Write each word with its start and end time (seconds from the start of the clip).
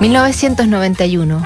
1991. 0.00 1.42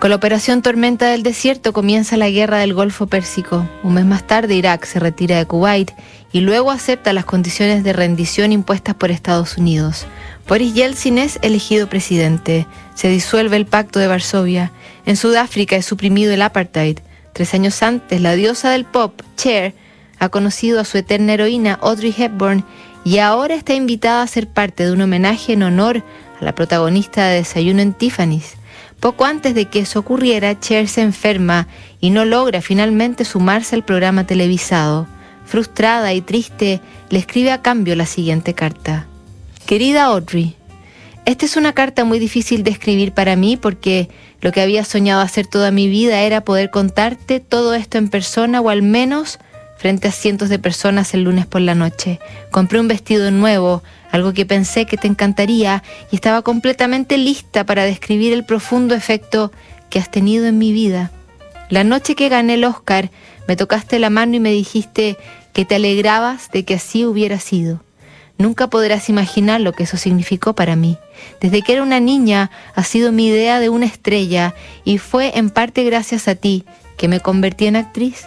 Con 0.00 0.10
la 0.10 0.16
operación 0.16 0.60
Tormenta 0.60 1.06
del 1.06 1.22
Desierto 1.22 1.72
comienza 1.72 2.16
la 2.16 2.30
guerra 2.30 2.58
del 2.58 2.74
Golfo 2.74 3.06
Pérsico. 3.06 3.68
Un 3.84 3.94
mes 3.94 4.04
más 4.04 4.26
tarde 4.26 4.56
Irak 4.56 4.84
se 4.86 4.98
retira 4.98 5.38
de 5.38 5.46
Kuwait 5.46 5.92
y 6.32 6.40
luego 6.40 6.72
acepta 6.72 7.12
las 7.12 7.24
condiciones 7.24 7.84
de 7.84 7.92
rendición 7.92 8.50
impuestas 8.50 8.96
por 8.96 9.12
Estados 9.12 9.56
Unidos. 9.56 10.06
Boris 10.48 10.74
Yeltsin 10.74 11.18
es 11.18 11.38
elegido 11.42 11.88
presidente. 11.88 12.66
Se 12.96 13.08
disuelve 13.08 13.56
el 13.56 13.66
Pacto 13.66 14.00
de 14.00 14.08
Varsovia. 14.08 14.72
En 15.06 15.16
Sudáfrica 15.16 15.76
es 15.76 15.86
suprimido 15.86 16.32
el 16.32 16.42
apartheid. 16.42 16.98
Tres 17.32 17.54
años 17.54 17.84
antes, 17.84 18.20
la 18.20 18.34
diosa 18.34 18.70
del 18.70 18.84
pop, 18.84 19.22
Cher, 19.36 19.74
ha 20.18 20.28
conocido 20.28 20.80
a 20.80 20.84
su 20.84 20.98
eterna 20.98 21.34
heroína 21.34 21.78
Audrey 21.80 22.12
Hepburn 22.18 22.64
y 23.04 23.18
ahora 23.18 23.54
está 23.54 23.74
invitada 23.74 24.22
a 24.22 24.26
ser 24.26 24.48
parte 24.48 24.84
de 24.84 24.92
un 24.92 25.02
homenaje 25.02 25.52
en 25.52 25.62
honor 25.62 26.02
la 26.42 26.54
protagonista 26.54 27.26
de 27.26 27.36
Desayuno 27.36 27.82
en 27.82 27.94
Tiffany's. 27.94 28.54
Poco 29.00 29.24
antes 29.24 29.54
de 29.54 29.66
que 29.66 29.80
eso 29.80 29.98
ocurriera, 29.98 30.58
Cher 30.60 30.88
se 30.88 31.00
enferma 31.00 31.66
y 32.00 32.10
no 32.10 32.24
logra 32.24 32.60
finalmente 32.60 33.24
sumarse 33.24 33.74
al 33.74 33.84
programa 33.84 34.26
televisado. 34.26 35.06
Frustrada 35.44 36.12
y 36.12 36.20
triste, 36.20 36.80
le 37.10 37.18
escribe 37.18 37.50
a 37.50 37.62
cambio 37.62 37.96
la 37.96 38.06
siguiente 38.06 38.54
carta. 38.54 39.06
Querida 39.66 40.04
Audrey, 40.04 40.56
esta 41.24 41.46
es 41.46 41.56
una 41.56 41.72
carta 41.72 42.04
muy 42.04 42.18
difícil 42.18 42.64
de 42.64 42.72
escribir 42.72 43.12
para 43.12 43.36
mí 43.36 43.56
porque 43.56 44.08
lo 44.40 44.50
que 44.50 44.60
había 44.60 44.84
soñado 44.84 45.20
hacer 45.20 45.46
toda 45.46 45.70
mi 45.70 45.88
vida 45.88 46.20
era 46.22 46.40
poder 46.40 46.70
contarte 46.70 47.38
todo 47.38 47.74
esto 47.74 47.98
en 47.98 48.08
persona 48.08 48.60
o 48.60 48.70
al 48.70 48.82
menos 48.82 49.38
frente 49.76 50.08
a 50.08 50.12
cientos 50.12 50.48
de 50.48 50.58
personas 50.58 51.14
el 51.14 51.22
lunes 51.22 51.46
por 51.46 51.60
la 51.60 51.76
noche. 51.76 52.18
Compré 52.50 52.80
un 52.80 52.88
vestido 52.88 53.30
nuevo, 53.30 53.82
algo 54.12 54.32
que 54.32 54.46
pensé 54.46 54.86
que 54.86 54.96
te 54.96 55.08
encantaría 55.08 55.82
y 56.12 56.14
estaba 56.14 56.42
completamente 56.42 57.18
lista 57.18 57.64
para 57.64 57.84
describir 57.84 58.32
el 58.32 58.44
profundo 58.44 58.94
efecto 58.94 59.50
que 59.90 59.98
has 59.98 60.10
tenido 60.10 60.46
en 60.46 60.58
mi 60.58 60.72
vida. 60.72 61.10
La 61.70 61.82
noche 61.82 62.14
que 62.14 62.28
gané 62.28 62.54
el 62.54 62.64
Oscar, 62.64 63.10
me 63.48 63.56
tocaste 63.56 63.98
la 63.98 64.10
mano 64.10 64.36
y 64.36 64.40
me 64.40 64.52
dijiste 64.52 65.16
que 65.52 65.64
te 65.64 65.76
alegrabas 65.76 66.50
de 66.52 66.64
que 66.64 66.74
así 66.74 67.04
hubiera 67.04 67.40
sido. 67.40 67.82
Nunca 68.38 68.68
podrás 68.68 69.08
imaginar 69.08 69.60
lo 69.60 69.72
que 69.72 69.84
eso 69.84 69.96
significó 69.96 70.54
para 70.54 70.76
mí. 70.76 70.98
Desde 71.40 71.62
que 71.62 71.72
era 71.72 71.82
una 71.82 72.00
niña 72.00 72.50
ha 72.74 72.84
sido 72.84 73.12
mi 73.12 73.28
idea 73.28 73.60
de 73.60 73.68
una 73.68 73.86
estrella 73.86 74.54
y 74.84 74.98
fue 74.98 75.38
en 75.38 75.48
parte 75.48 75.84
gracias 75.84 76.28
a 76.28 76.34
ti 76.34 76.64
que 76.96 77.08
me 77.08 77.20
convertí 77.20 77.66
en 77.66 77.76
actriz. 77.76 78.26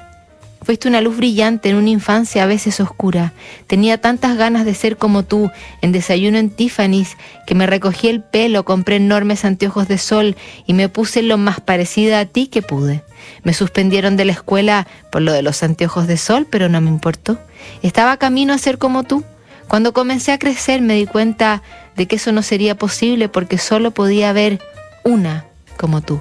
Fuiste 0.65 0.87
una 0.87 0.99
luz 0.99 1.17
brillante 1.17 1.69
en 1.69 1.75
una 1.75 1.91
infancia 1.91 2.41
a 2.41 2.47
veces 2.47 2.79
oscura. 2.79 3.33
Tenía 3.67 4.01
tantas 4.01 4.35
ganas 4.35 4.65
de 4.65 4.73
ser 4.73 4.97
como 4.97 5.21
tú 5.21 5.51
en 5.83 5.91
desayuno 5.91 6.39
en 6.39 6.49
Tiffany's 6.49 7.17
que 7.45 7.53
me 7.53 7.67
recogí 7.67 8.07
el 8.07 8.23
pelo, 8.23 8.65
compré 8.65 8.95
enormes 8.95 9.45
anteojos 9.45 9.87
de 9.87 9.99
sol 9.99 10.35
y 10.65 10.73
me 10.73 10.89
puse 10.89 11.21
lo 11.21 11.37
más 11.37 11.59
parecida 11.59 12.19
a 12.19 12.25
ti 12.25 12.47
que 12.47 12.63
pude. 12.63 13.03
Me 13.43 13.53
suspendieron 13.53 14.17
de 14.17 14.25
la 14.25 14.31
escuela 14.31 14.87
por 15.11 15.21
lo 15.21 15.33
de 15.33 15.43
los 15.43 15.61
anteojos 15.61 16.07
de 16.07 16.17
sol, 16.17 16.47
pero 16.49 16.67
no 16.67 16.81
me 16.81 16.89
importó. 16.89 17.37
Estaba 17.83 18.17
camino 18.17 18.51
a 18.51 18.57
ser 18.57 18.79
como 18.79 19.03
tú. 19.03 19.23
Cuando 19.67 19.93
comencé 19.93 20.31
a 20.31 20.39
crecer 20.39 20.81
me 20.81 20.95
di 20.95 21.05
cuenta 21.05 21.61
de 21.95 22.07
que 22.07 22.15
eso 22.15 22.31
no 22.31 22.41
sería 22.41 22.75
posible 22.75 23.29
porque 23.29 23.59
solo 23.59 23.91
podía 23.91 24.31
haber 24.31 24.59
una 25.03 25.45
como 25.77 26.01
tú. 26.01 26.19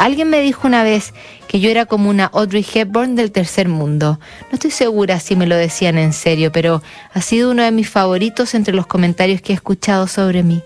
Alguien 0.00 0.30
me 0.30 0.40
dijo 0.40 0.66
una 0.66 0.82
vez 0.82 1.12
que 1.46 1.60
yo 1.60 1.68
era 1.68 1.84
como 1.84 2.08
una 2.08 2.24
Audrey 2.24 2.64
Hepburn 2.64 3.16
del 3.16 3.32
tercer 3.32 3.68
mundo. 3.68 4.18
No 4.44 4.54
estoy 4.54 4.70
segura 4.70 5.20
si 5.20 5.36
me 5.36 5.46
lo 5.46 5.56
decían 5.56 5.98
en 5.98 6.14
serio, 6.14 6.50
pero 6.52 6.82
ha 7.12 7.20
sido 7.20 7.50
uno 7.50 7.64
de 7.64 7.70
mis 7.70 7.90
favoritos 7.90 8.54
entre 8.54 8.72
los 8.72 8.86
comentarios 8.86 9.42
que 9.42 9.52
he 9.52 9.56
escuchado 9.56 10.06
sobre 10.06 10.42
mí. 10.42 10.62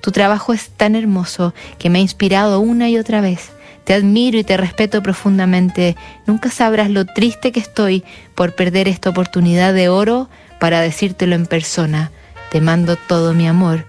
Tu 0.00 0.12
trabajo 0.12 0.54
es 0.54 0.70
tan 0.70 0.96
hermoso 0.96 1.52
que 1.78 1.90
me 1.90 1.98
ha 1.98 2.00
inspirado 2.00 2.58
una 2.60 2.88
y 2.88 2.96
otra 2.96 3.20
vez. 3.20 3.50
Te 3.84 3.92
admiro 3.92 4.38
y 4.38 4.44
te 4.44 4.56
respeto 4.56 5.02
profundamente. 5.02 5.94
Nunca 6.24 6.48
sabrás 6.48 6.88
lo 6.88 7.04
triste 7.04 7.52
que 7.52 7.60
estoy 7.60 8.02
por 8.34 8.54
perder 8.54 8.88
esta 8.88 9.10
oportunidad 9.10 9.74
de 9.74 9.90
oro 9.90 10.30
para 10.58 10.80
decírtelo 10.80 11.34
en 11.34 11.44
persona. 11.44 12.12
Te 12.50 12.62
mando 12.62 12.96
todo 12.96 13.34
mi 13.34 13.46
amor. 13.46 13.84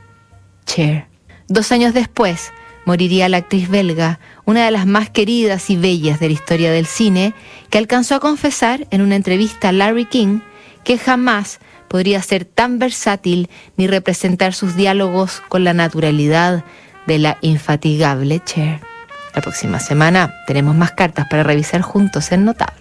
Cher. 0.65 1.05
Dos 1.47 1.71
años 1.71 1.93
después, 1.93 2.51
moriría 2.85 3.29
la 3.29 3.37
actriz 3.37 3.69
belga, 3.69 4.19
una 4.45 4.65
de 4.65 4.71
las 4.71 4.85
más 4.85 5.09
queridas 5.09 5.69
y 5.69 5.77
bellas 5.77 6.19
de 6.19 6.27
la 6.27 6.33
historia 6.33 6.71
del 6.71 6.85
cine, 6.85 7.33
que 7.69 7.77
alcanzó 7.77 8.15
a 8.15 8.19
confesar 8.19 8.87
en 8.91 9.01
una 9.01 9.15
entrevista 9.15 9.69
a 9.69 9.71
Larry 9.71 10.05
King 10.05 10.39
que 10.83 10.97
jamás 10.97 11.59
podría 11.87 12.21
ser 12.21 12.45
tan 12.45 12.79
versátil 12.79 13.49
ni 13.77 13.87
representar 13.87 14.53
sus 14.53 14.75
diálogos 14.75 15.41
con 15.49 15.63
la 15.63 15.73
naturalidad 15.73 16.63
de 17.05 17.19
la 17.19 17.37
infatigable 17.41 18.41
Cher. 18.43 18.79
La 19.35 19.41
próxima 19.41 19.79
semana 19.79 20.33
tenemos 20.47 20.75
más 20.75 20.91
cartas 20.91 21.27
para 21.29 21.43
revisar 21.43 21.81
juntos 21.81 22.31
en 22.31 22.45
Notable. 22.45 22.79